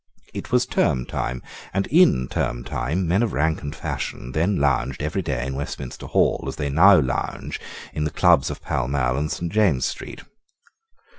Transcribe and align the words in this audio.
It 0.33 0.51
was 0.51 0.65
term 0.65 1.05
time; 1.05 1.43
and 1.75 1.85
in 1.85 2.27
term 2.27 2.63
time 2.63 3.07
men 3.07 3.21
of 3.21 3.33
rank 3.33 3.61
and 3.61 3.75
fashion 3.75 4.31
then 4.31 4.55
lounged 4.55 5.03
every 5.03 5.21
day 5.21 5.45
in 5.45 5.53
Westminster 5.53 6.07
Hall 6.07 6.43
as 6.47 6.55
they 6.55 6.71
now 6.71 6.99
lounge 6.99 7.59
in 7.93 8.03
the 8.03 8.09
clubs 8.09 8.49
of 8.49 8.63
Pall 8.63 8.87
Mall 8.87 9.15
and 9.15 9.31
Saint 9.31 9.51
James's 9.51 9.85
Street. 9.85 10.23